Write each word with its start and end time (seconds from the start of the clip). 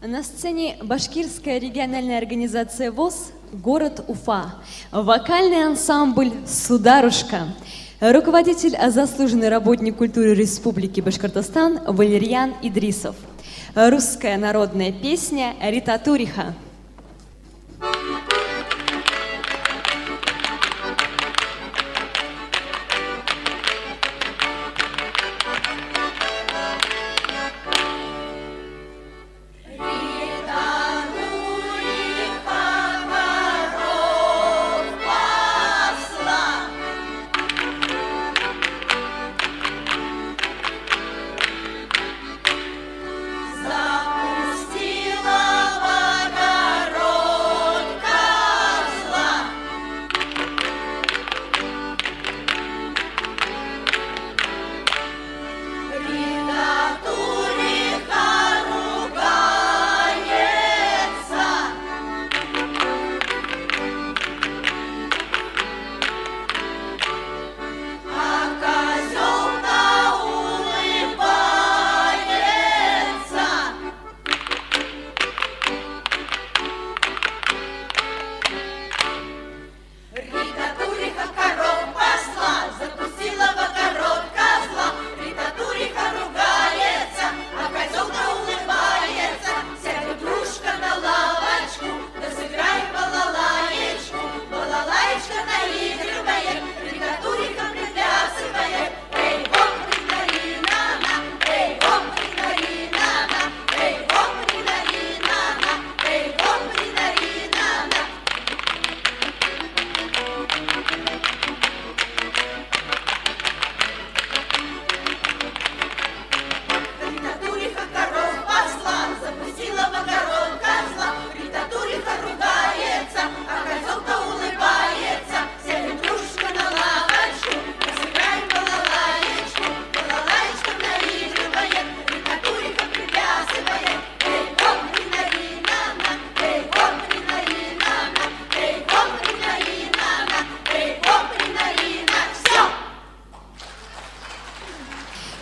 На 0.00 0.22
сцене 0.22 0.76
башкирская 0.80 1.58
региональная 1.58 2.18
организация 2.18 2.92
ВОЗ 2.92 3.32
«Город 3.52 4.04
Уфа», 4.06 4.54
вокальный 4.92 5.66
ансамбль 5.66 6.30
«Сударушка», 6.46 7.48
руководитель, 7.98 8.76
а 8.76 8.90
заслуженный 8.90 9.48
работник 9.48 9.96
культуры 9.96 10.34
Республики 10.34 11.00
Башкортостан 11.00 11.80
Валерьян 11.84 12.54
Идрисов, 12.62 13.16
русская 13.74 14.36
народная 14.36 14.92
песня 14.92 15.54
«Рита 15.60 15.98
Туриха». 15.98 16.54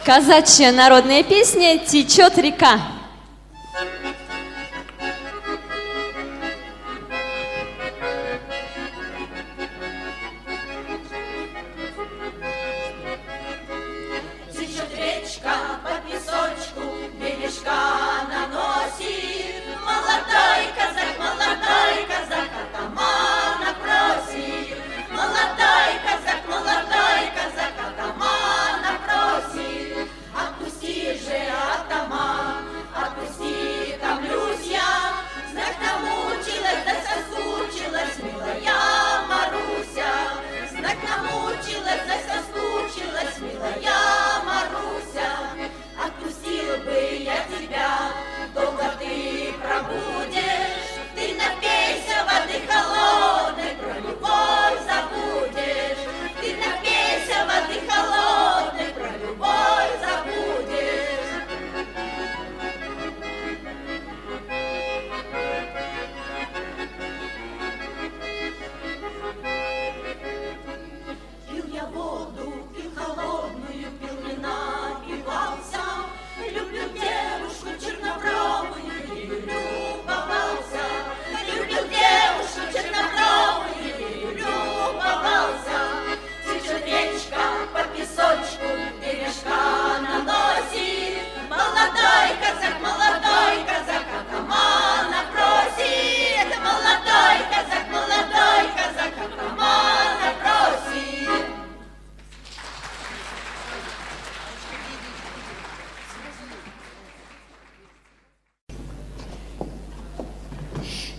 Казачья 0.07 0.71
народная 0.71 1.25
песня 1.25 1.79
«Течет 1.79 2.39
река». 2.39 2.79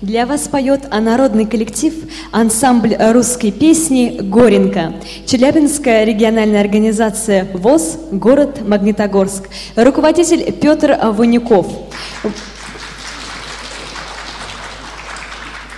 Для 0.07 0.25
вас 0.25 0.47
поет 0.47 0.89
народный 0.89 1.45
коллектив 1.45 1.93
ансамбль 2.31 2.95
русской 2.97 3.51
песни 3.51 4.17
«Горенко». 4.21 4.93
Челябинская 5.25 6.05
региональная 6.05 6.61
организация 6.61 7.45
ВОЗ, 7.53 7.97
город 8.13 8.65
Магнитогорск. 8.65 9.49
Руководитель 9.75 10.49
Петр 10.53 10.97
Ванюков. 11.11 11.67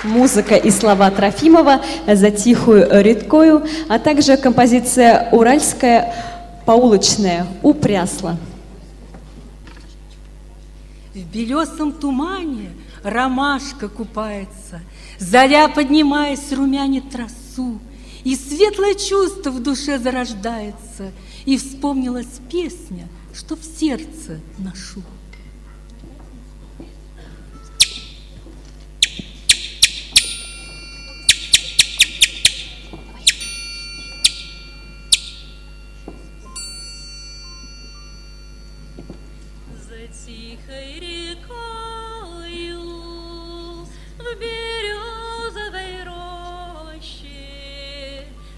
Музыка 0.03 0.57
и 0.57 0.69
слова 0.69 1.09
Трофимова 1.09 1.81
за 2.05 2.29
тихую 2.29 2.87
редкою, 3.01 3.65
а 3.87 3.97
также 3.97 4.37
композиция 4.37 5.29
уральская 5.31 6.13
поулочная 6.67 7.47
«Упрясла». 7.63 8.37
В 11.15 11.17
белесом 11.33 11.93
тумане 11.93 12.69
ромашка 13.03 13.89
купается, 13.89 14.81
Заря, 15.19 15.67
поднимаясь, 15.67 16.51
румянит 16.51 17.09
тросу, 17.09 17.79
И 18.23 18.35
светлое 18.35 18.95
чувство 18.95 19.51
в 19.51 19.61
душе 19.61 19.99
зарождается, 19.99 21.11
И 21.45 21.57
вспомнилась 21.57 22.39
песня, 22.49 23.07
что 23.33 23.55
в 23.55 23.63
сердце 23.63 24.39
ношу. 24.57 25.03
Затихай 39.89 40.99
рекой 40.99 41.98
в 44.35 44.39
березовой 44.39 46.03
роще 46.93 47.37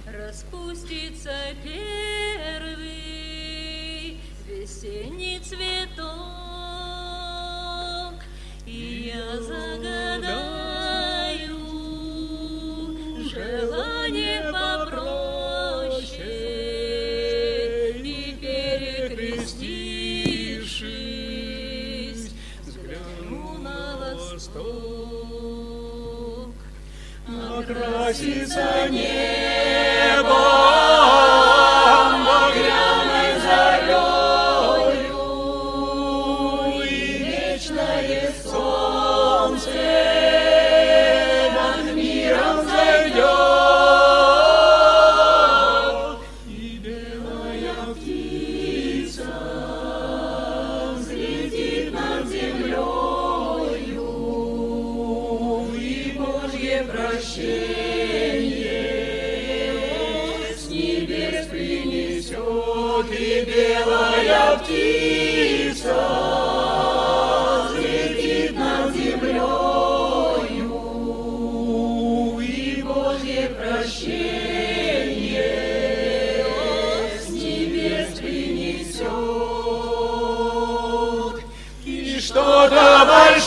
распустится 0.05 1.31
первый 1.63 3.01
весенний 4.47 5.39
цветок. 5.39 5.61
И 8.65 9.13
я 9.13 9.41
загадаю. 9.41 10.10
просится 27.73 28.89
небо. 28.89 30.31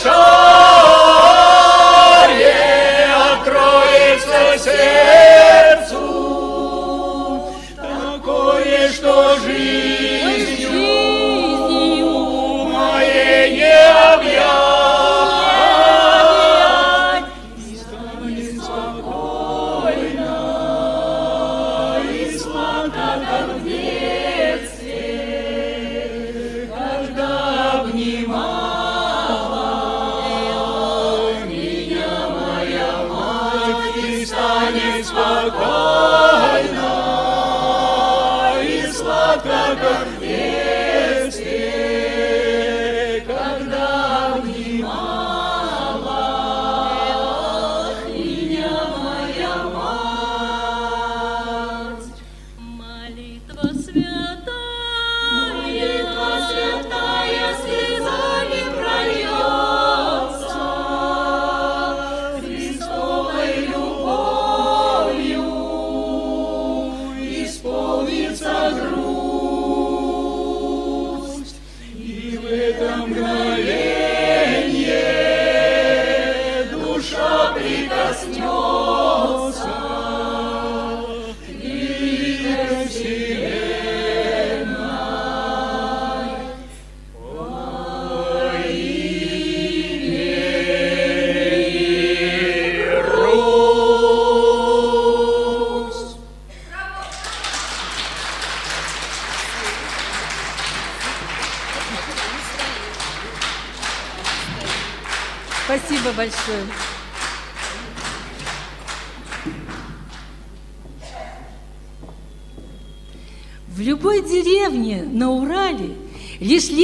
成 0.05 0.74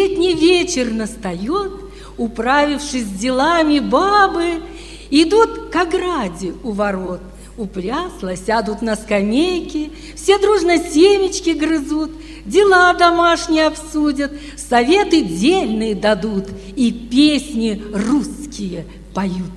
летний 0.01 0.33
вечер 0.33 0.91
настает, 0.91 1.71
управившись 2.17 3.05
делами 3.05 3.79
бабы, 3.79 4.61
идут 5.09 5.69
к 5.71 5.75
ограде 5.75 6.53
у 6.63 6.71
ворот. 6.71 7.21
Упрясло, 7.57 8.33
сядут 8.35 8.81
на 8.81 8.95
скамейки, 8.95 9.91
все 10.15 10.39
дружно 10.39 10.77
семечки 10.77 11.51
грызут, 11.51 12.11
дела 12.45 12.93
домашние 12.93 13.67
обсудят, 13.67 14.31
советы 14.57 15.21
дельные 15.21 15.93
дадут 15.93 16.45
и 16.75 16.91
песни 16.91 17.83
русские 17.93 18.85
поют. 19.13 19.51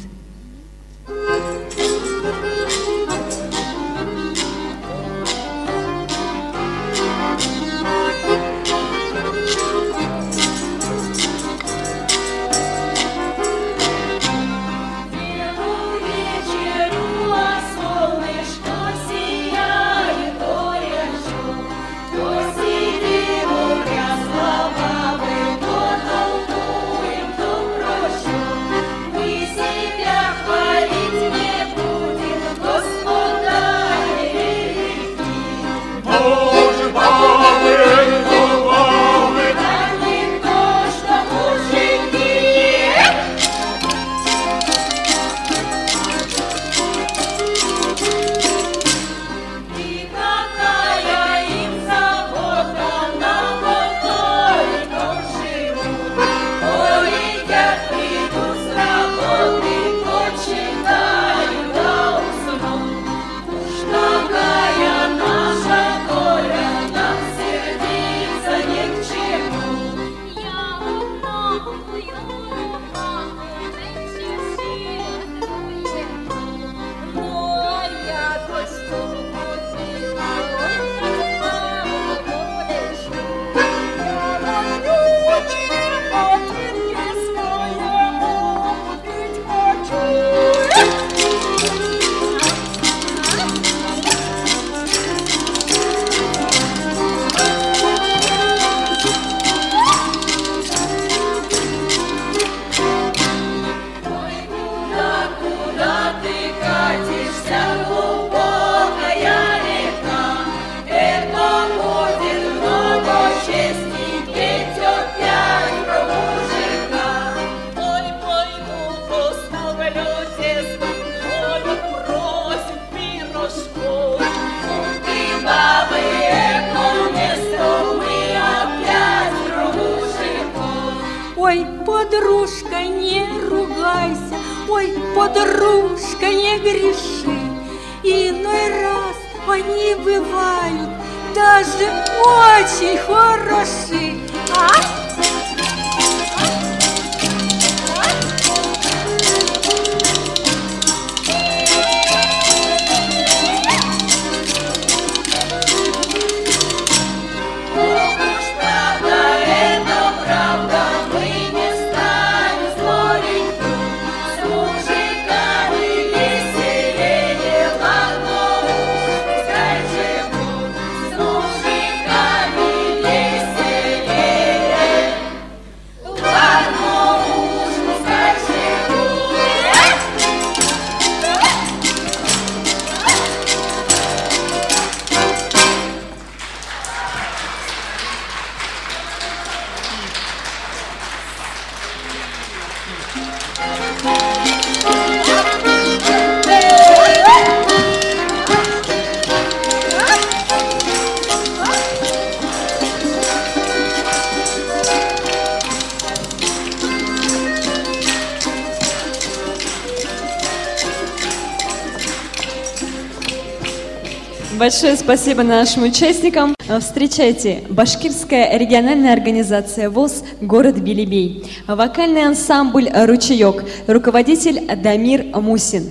Большое 214.64 214.96
спасибо 214.96 215.42
нашим 215.42 215.82
участникам. 215.82 216.54
Э, 216.66 216.80
Встречайте, 216.80 217.64
Башкирская 217.68 218.56
региональная 218.56 219.12
организация 219.12 219.90
ВОЗ 219.90 220.24
«Город 220.40 220.78
Белебей». 220.78 221.44
Вокальный 221.66 222.24
ансамбль 222.24 222.88
«Ручеек». 222.88 223.62
Руководитель 223.86 224.64
Дамир 224.82 225.24
Мусин. 225.38 225.90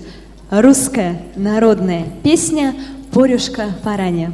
Русская 0.50 1.22
народная 1.36 2.06
песня 2.24 2.74
«Порюшка 3.12 3.75
Параня». 3.84 4.34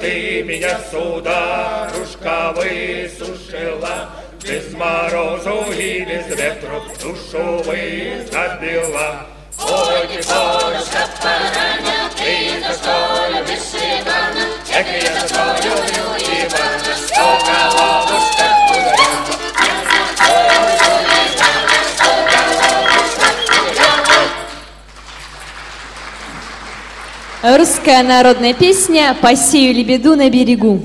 ты 0.00 0.42
меня, 0.42 0.78
сударушка, 0.90 2.52
высушила, 2.56 4.10
без 4.42 4.72
морозу 4.72 5.72
и 5.72 6.04
без 6.04 6.26
ветру 6.28 6.82
душу 7.00 7.62
вызабила. 7.64 9.26
Ой, 9.58 10.08
ты, 10.08 10.22
Борюшка, 10.28 11.08
параня, 11.22 12.10
ты 12.16 12.60
за 12.60 12.72
что 12.74 12.94
любишь 13.30 13.74
Ивана? 13.74 14.44
Эх, 14.72 14.86
я 15.02 15.20
за 15.20 15.28
что 15.28 15.44
люблю 15.62 16.06
Ивана, 16.18 16.92
что 17.06 17.24
головушка 17.46 18.53
Русская 27.46 28.02
народная 28.02 28.54
песня 28.54 29.14
«Посею 29.20 29.74
лебеду 29.74 30.16
на 30.16 30.30
берегу». 30.30 30.80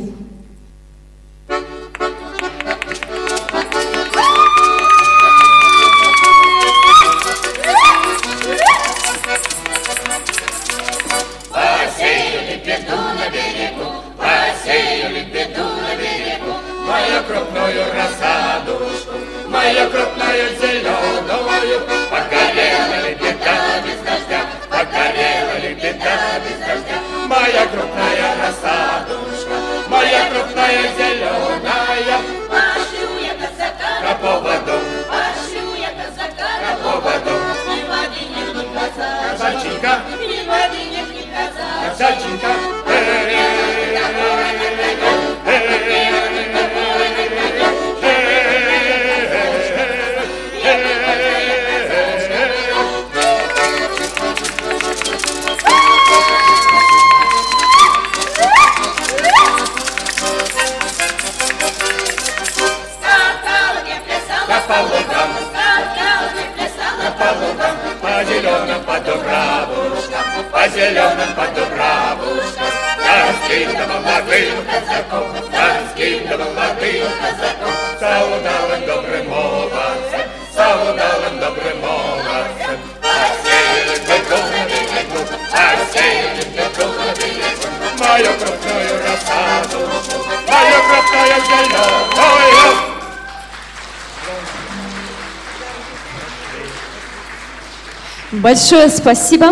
Казак, 39.50 40.00
казаченька, 41.86 42.39
Большое 98.42 98.88
спасибо. 98.88 99.48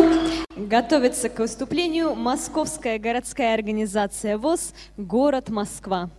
Готовится 0.56 1.27
к 1.27 1.39
выступлению 1.39 2.15
Московская 2.15 2.98
городская 2.98 3.53
организация 3.53 4.38
ВОЗ 4.38 4.74
«Город 4.96 5.50
Москва». 5.50 6.10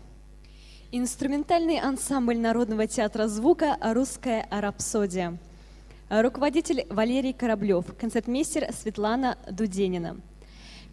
Инструментальный 0.93 1.79
ансамбль 1.79 2.37
Народного 2.37 2.87
театра 2.87 3.27
звука 3.27 3.79
«Русская 3.81 4.47
рапсодия». 4.51 5.39
Руководитель 6.11 6.85
Валерий 6.91 7.33
Кораблев, 7.33 7.87
концертмейстер 7.99 8.71
Светлана 8.75 9.39
Дуденина. 9.51 10.19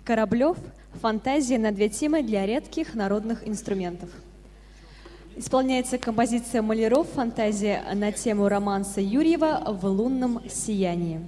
Кораблев– 0.05 0.55
фантазия 1.01 1.57
на 1.57 1.73
две 1.73 1.89
темы 1.89 2.23
для 2.23 2.45
редких 2.45 2.95
народных 2.95 3.45
инструментов. 3.45 4.09
Исполняется 5.35 5.97
композиция 5.97 6.61
Маляров 6.61 7.09
«Фантазия 7.15 7.83
на 7.93 8.13
тему 8.13 8.47
романса 8.47 9.01
Юрьева 9.01 9.61
в 9.67 9.85
лунном 9.85 10.41
сиянии». 10.49 11.19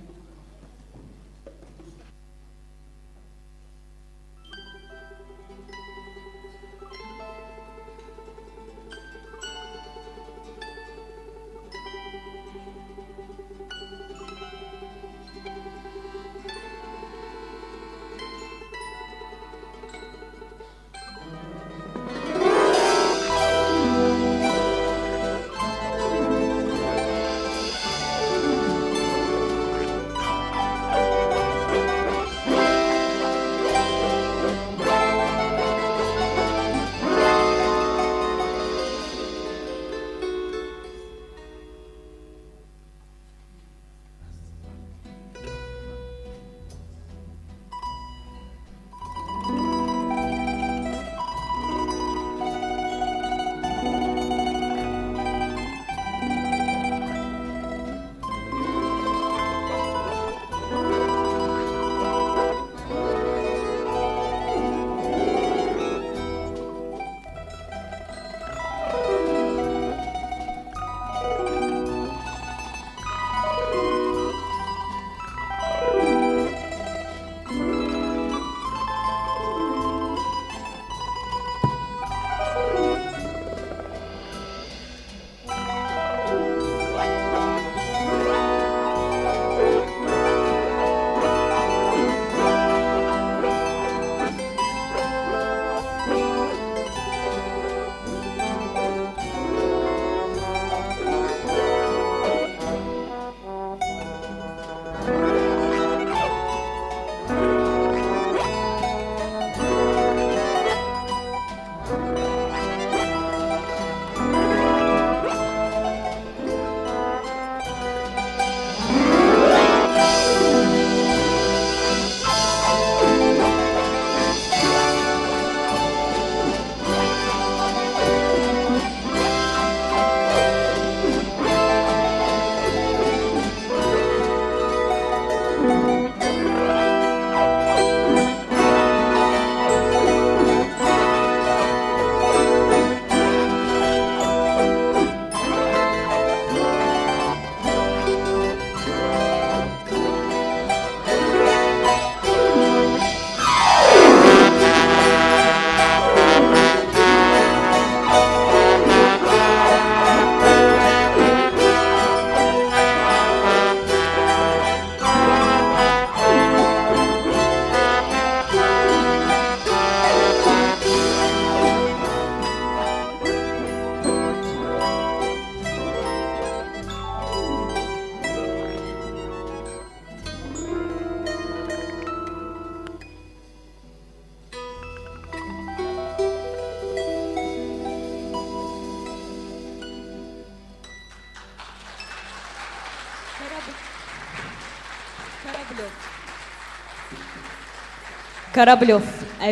Кораблев. 198.57 199.03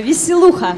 Веселуха. 0.02 0.76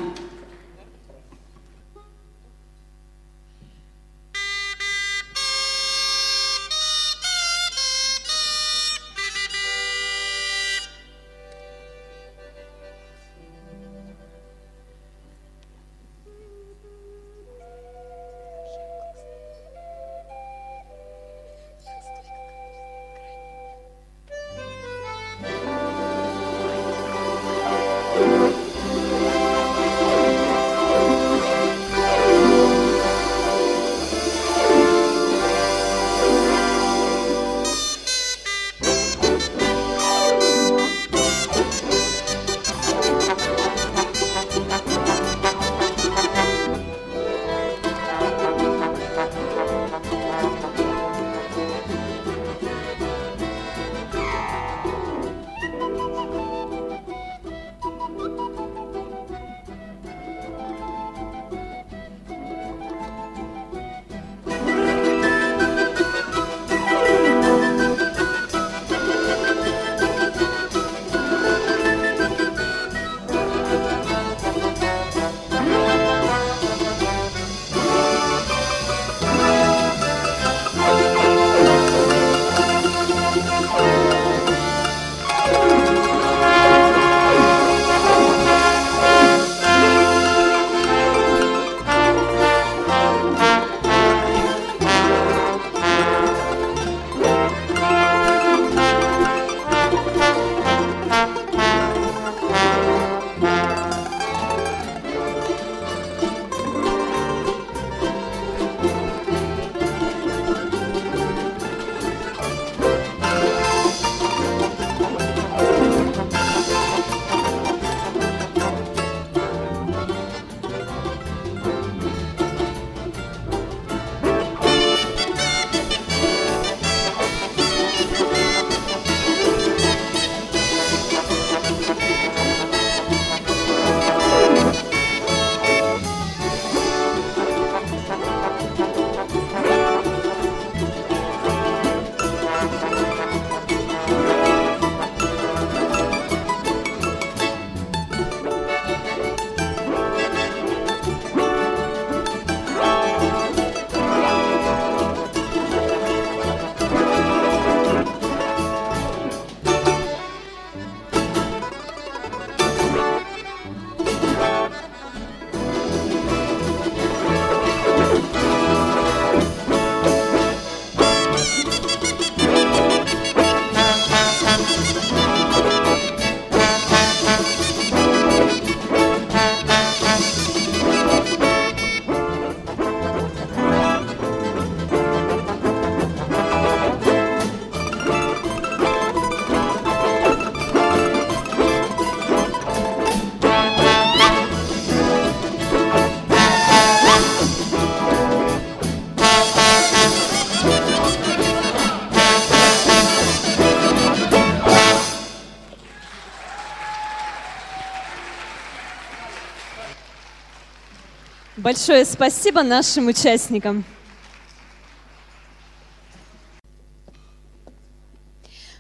Большое 211.68 212.06
спасибо 212.06 212.64
нашим 212.64 213.08
участникам. 213.08 213.84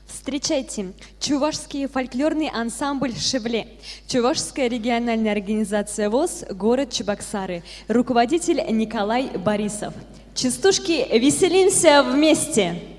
Встречайте 0.05 0.93
Чувашский 1.19 1.87
фольклорный 1.87 2.47
ансамбль 2.47 3.13
«Шевле», 3.13 3.67
Чувашская 4.07 4.69
региональная 4.69 5.33
организация 5.33 6.09
ВОЗ, 6.09 6.45
город 6.49 6.91
Чебоксары, 6.93 7.61
руководитель 7.89 8.63
Николай 8.69 9.31
Борисов. 9.37 9.93
Частушки, 10.33 11.05
веселимся 11.19 12.03
вместе! 12.03 12.96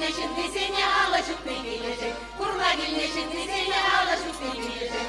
gülneşinde 0.00 0.58
seni 0.58 0.86
alacak 0.86 1.46
bir 1.46 1.70
gelecek. 1.70 2.12
Kurma 2.38 2.72
gülneşinde 2.74 3.46
seni 3.46 3.74
alacak 3.98 4.34
bir 4.42 4.62
gelecek. 4.62 5.06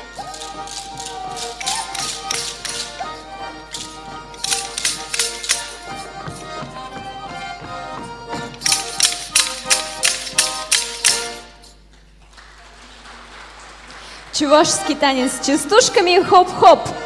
Чувашский 14.33 14.95
танец 14.95 15.33
с 15.33 15.45
частушками 15.45 16.19
хоп-хоп. 16.29 17.00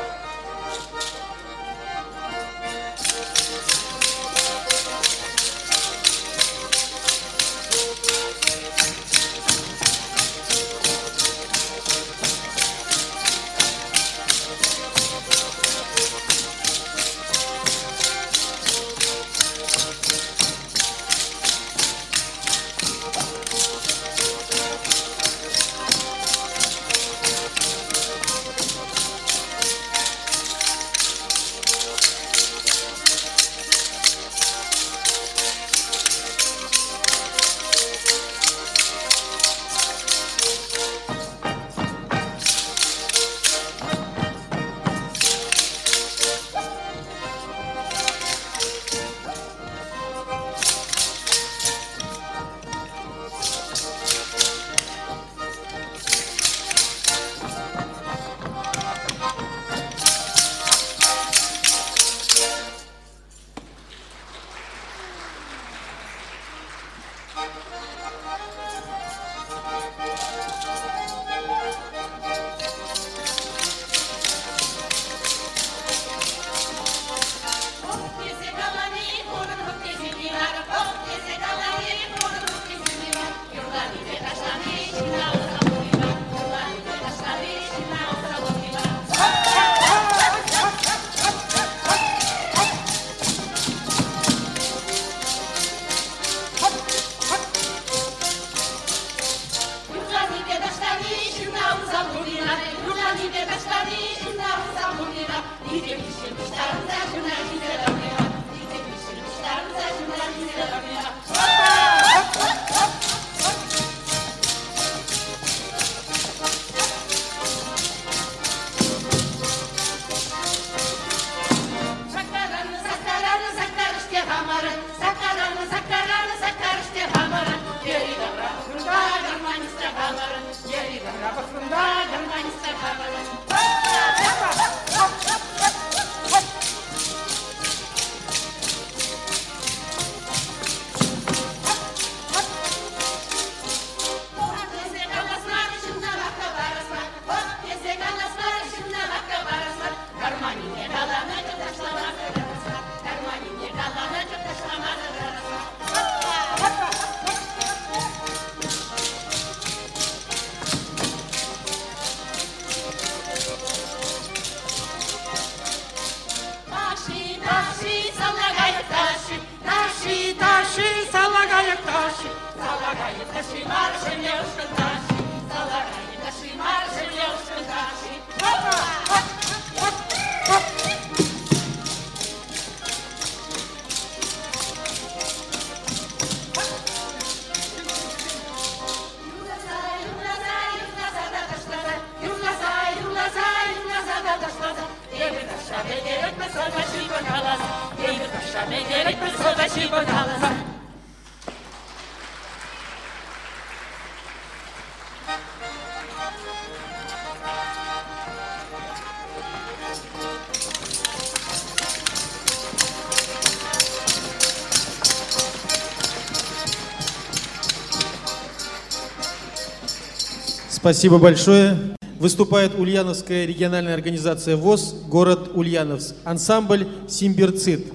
Спасибо 220.85 221.17
большое. 221.17 221.79
Выступает 222.19 222.77
Ульяновская 222.77 223.47
региональная 223.47 223.95
организация 223.95 224.55
ВОЗ, 224.55 224.93
город 225.09 225.49
Ульяновск. 225.55 226.13
Ансамбль 226.25 226.87
«Симбирцит». 227.07 227.87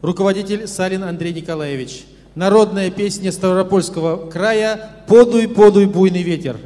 Руководитель 0.00 0.66
Салин 0.66 1.04
Андрей 1.04 1.34
Николаевич. 1.34 2.04
Народная 2.34 2.90
песня 2.90 3.32
Ставропольского 3.32 4.30
края 4.30 5.04
«Подуй, 5.08 5.46
подуй, 5.46 5.84
буйный 5.84 6.22
ветер». 6.22 6.56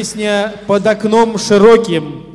Песня 0.00 0.54
«Под 0.66 0.86
окном 0.86 1.36
широким». 1.36 2.29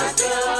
I 0.00 0.12
do. 0.12 0.57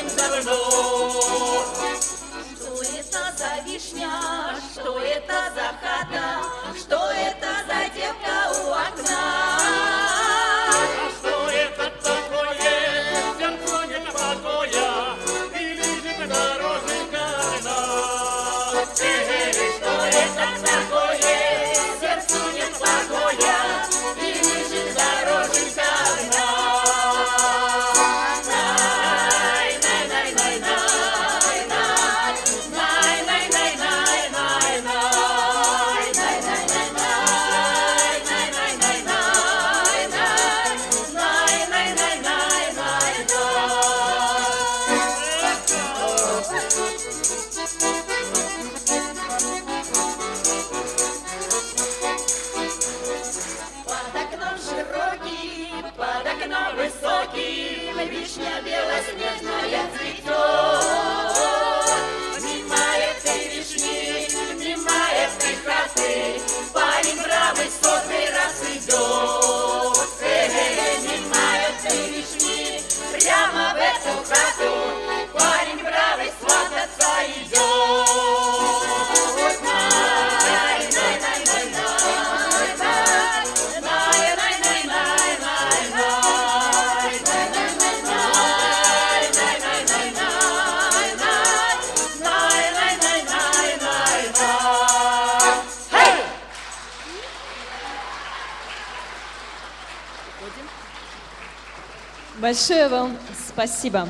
им 0.00 0.08
давно. 0.16 1.64
Что 2.56 2.82
это 2.82 3.32
за 3.36 3.62
вишня, 3.64 4.10
что 4.72 4.98
это 5.00 5.52
за 5.54 5.68
хата? 5.80 6.39
вишня 58.40 58.60
белоснежная 58.62 59.84
цветет. 59.96 60.30
Мимо 62.42 62.82
этой 62.96 63.40
вишни, 63.48 64.28
мимо 64.58 65.00
этой 65.12 65.54
красы, 65.64 66.40
парень 66.72 67.20
бравый 67.22 67.70
сотый 67.82 68.30
раз 68.30 68.62
идет. 68.74 70.08
Э 70.20 70.24
-э 70.24 70.58
-э, 70.76 71.00
мимо 71.02 71.44
этой 71.68 72.00
вишни, 72.10 72.82
прямо 73.12 73.64
в 73.74 73.76
эту 73.76 74.12
хату, 74.28 74.72
парень 75.32 75.82
бравый 75.82 76.30
свататься 76.40 77.10
идет. 77.36 78.09
Большое 102.50 102.88
вам 102.88 103.16
спасибо. 103.48 104.08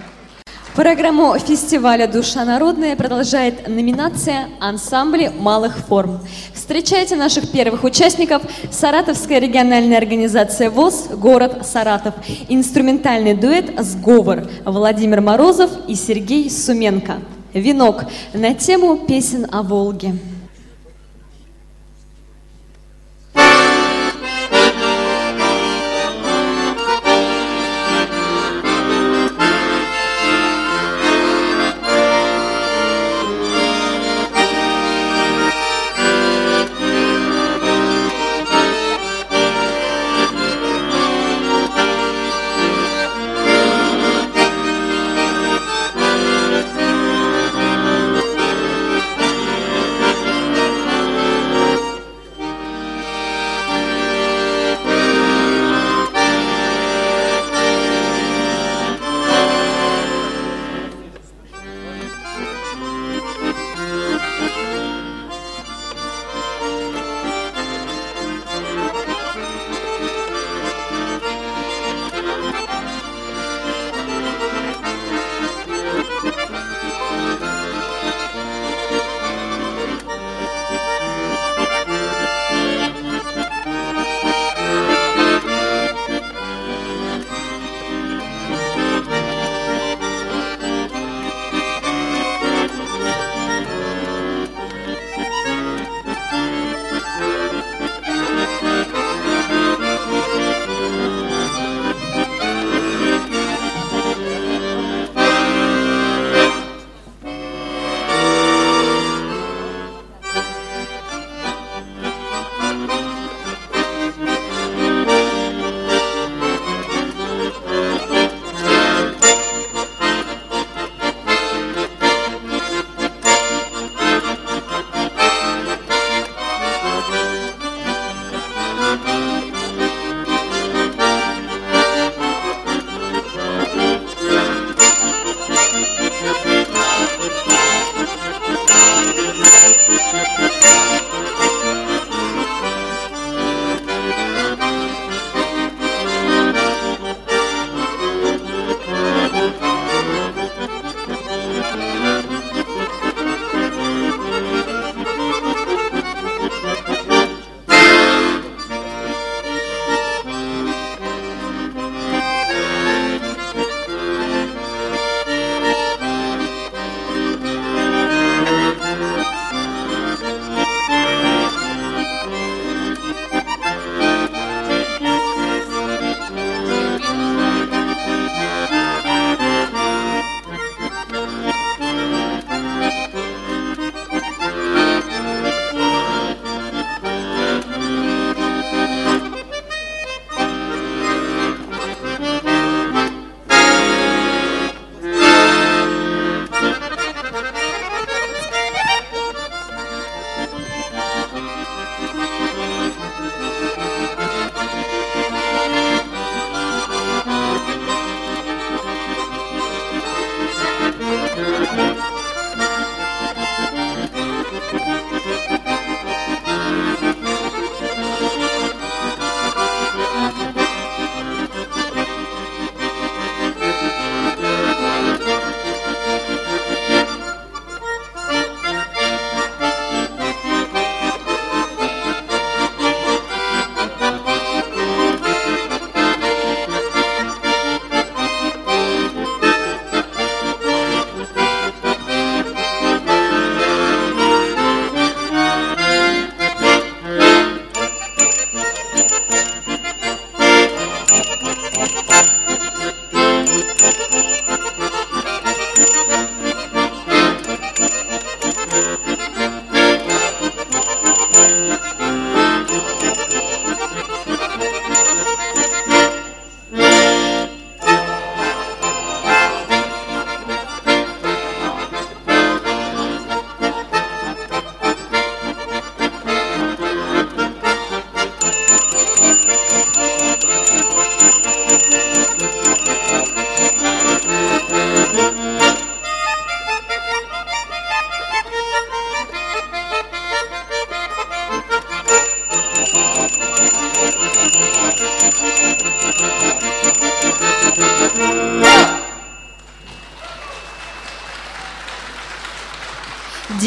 Программу 0.74 1.38
фестиваля 1.38 2.06
«Душа 2.06 2.42
народная» 2.46 2.96
продолжает 2.96 3.68
номинация 3.68 4.48
«Ансамбли 4.60 5.30
малых 5.38 5.76
форм». 5.76 6.20
Встречайте 6.54 7.16
наших 7.16 7.50
первых 7.52 7.84
участников 7.84 8.40
Саратовская 8.70 9.40
региональная 9.40 9.98
организация 9.98 10.70
ВОЗ 10.70 11.08
«Город 11.18 11.66
Саратов». 11.66 12.14
Инструментальный 12.48 13.34
дуэт 13.34 13.78
«Сговор» 13.80 14.48
Владимир 14.64 15.20
Морозов 15.20 15.70
и 15.86 15.94
Сергей 15.94 16.50
Суменко. 16.50 17.16
«Венок» 17.52 18.06
на 18.32 18.54
тему 18.54 18.96
песен 18.96 19.48
о 19.52 19.62
Волге. 19.62 20.14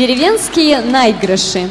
Деревенские 0.04 0.82
наигрыши. 0.82 1.70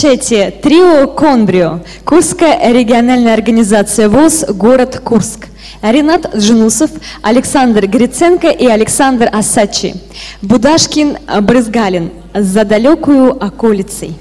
Встречайте 0.00 0.50
трио 0.50 1.08
Конбрио, 1.08 1.80
Курская 2.06 2.72
региональная 2.72 3.34
организация 3.34 4.08
ВОЗ, 4.08 4.46
город 4.48 4.98
Курск. 5.04 5.48
Ренат 5.82 6.34
Джунусов, 6.34 6.90
Александр 7.20 7.86
Гриценко 7.86 8.48
и 8.48 8.66
Александр 8.66 9.28
Асачи. 9.30 9.94
Будашкин 10.40 11.18
Брызгалин 11.42 12.12
за 12.32 12.64
далекую 12.64 13.32
околицей. 13.44 14.16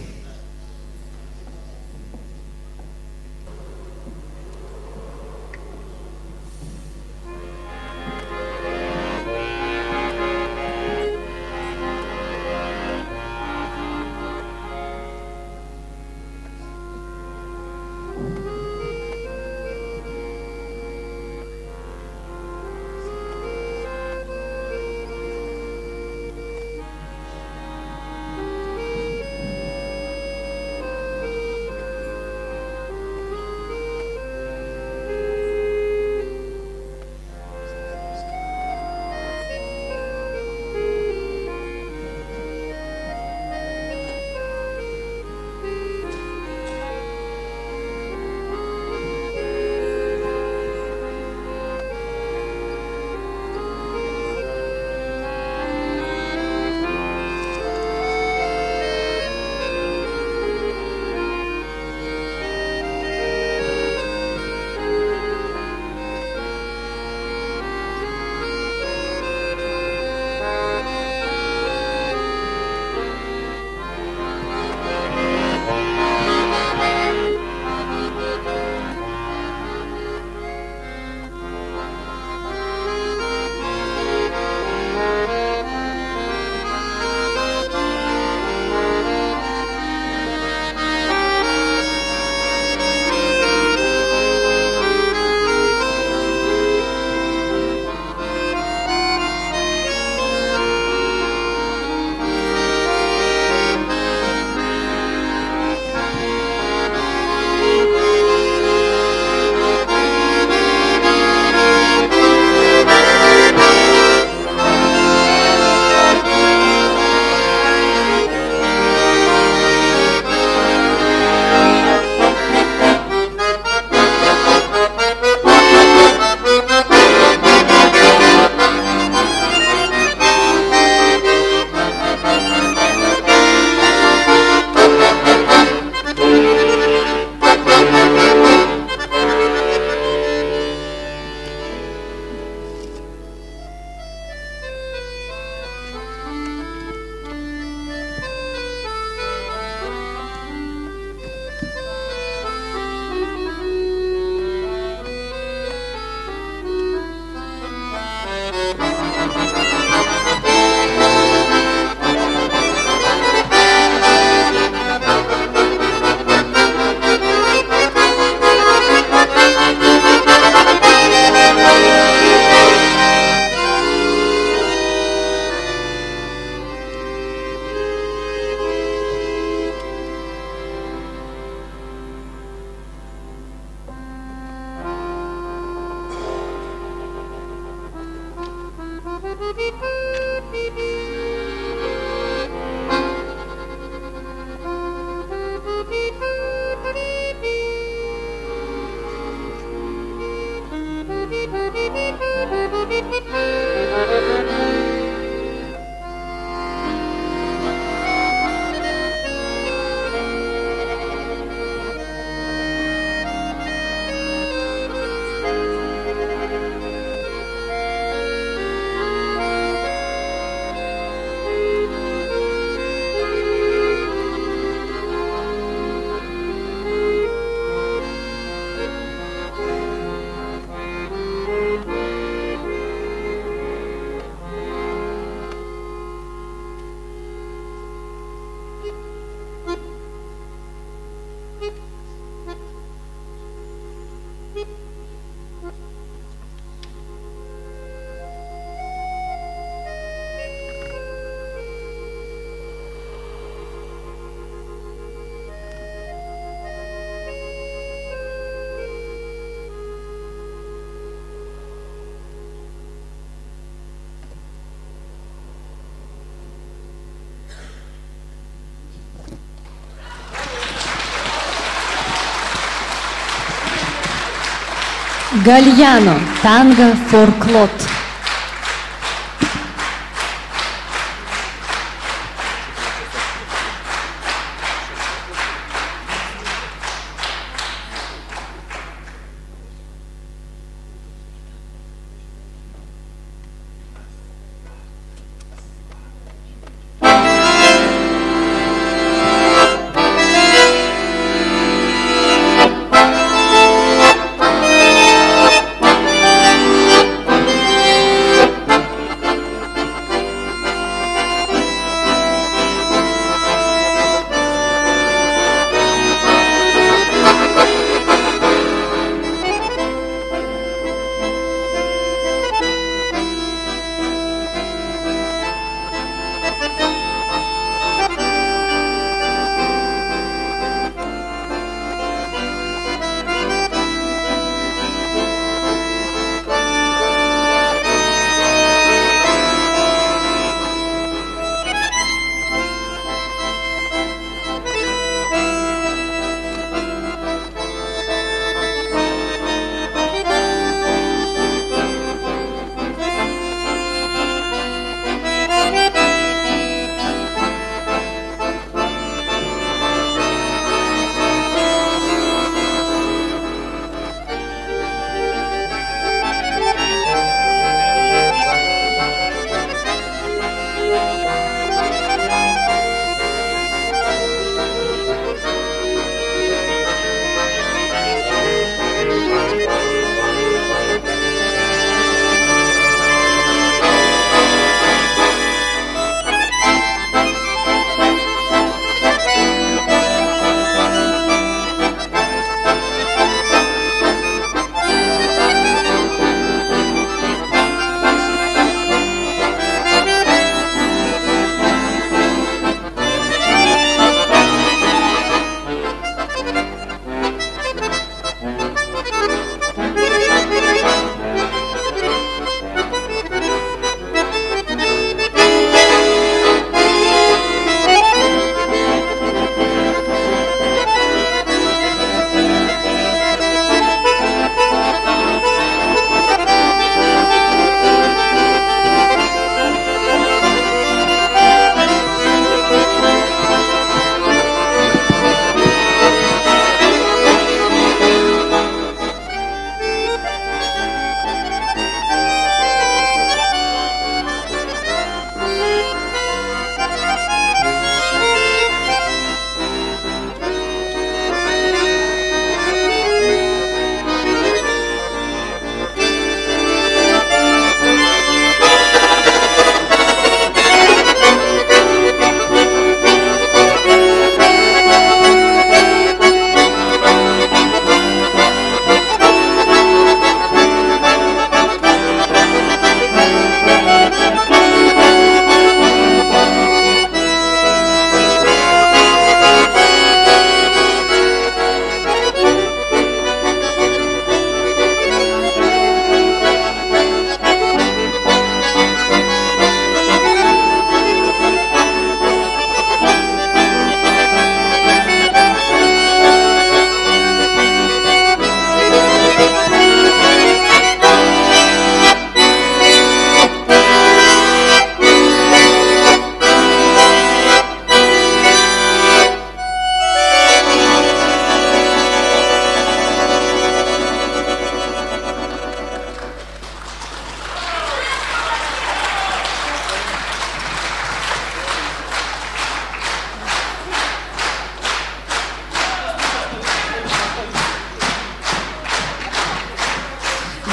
Гальяно, 275.46 276.16
танго 276.42 276.96
фор 277.10 277.32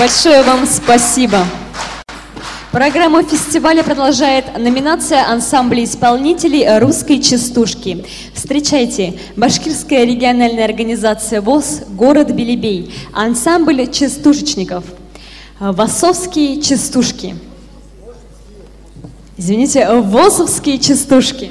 Большое 0.07 0.45
вам 0.45 0.69
спасибо. 0.69 1.45
Программу 2.71 3.25
фестиваля 3.25 3.83
продолжает 3.83 4.57
номинация 4.57 5.29
ансамбля 5.29 5.83
исполнителей 5.83 6.79
русской 6.79 7.19
частушки. 7.21 8.05
Встречайте, 8.33 9.19
Башкирская 9.35 10.05
региональная 10.05 10.65
организация 10.65 11.41
ВОЗ 11.41 11.81
«Город 11.89 12.31
Белебей», 12.31 12.95
ансамбль 13.13 13.91
частушечников, 13.91 14.85
Васовские 15.59 16.63
частушки. 16.63 17.35
Извините, 19.37 19.89
ВОЗовские 19.91 20.79
частушки. 20.79 21.51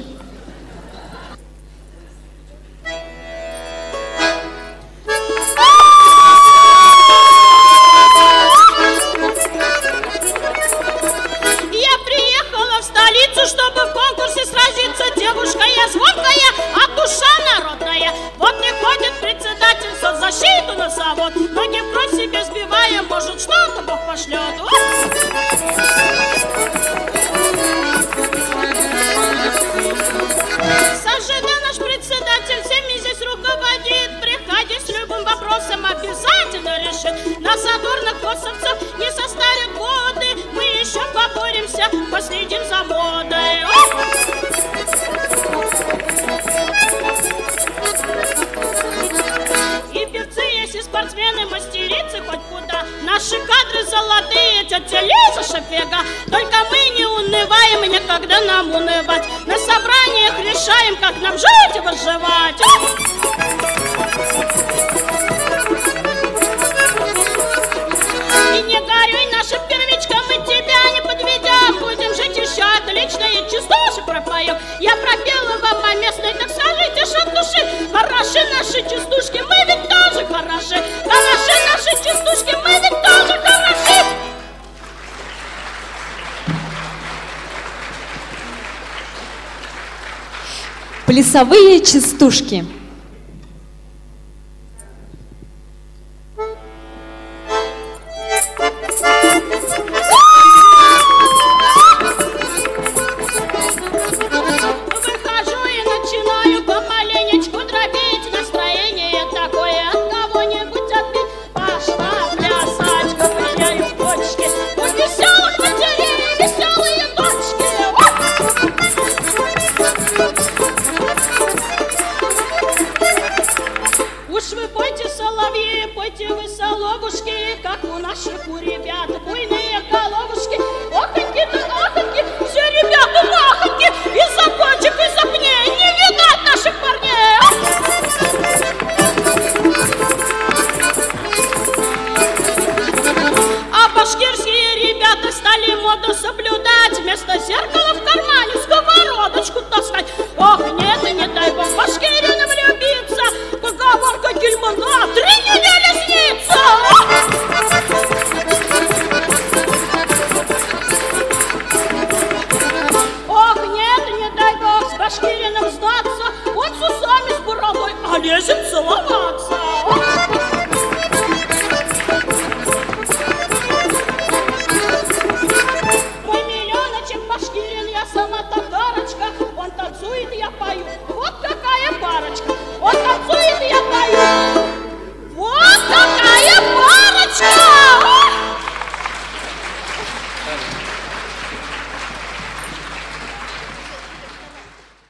Плясовые 91.36 91.80
частушки. 91.84 92.64